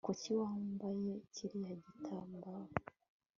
[0.07, 2.63] kuki wambaye kiriya gitambaro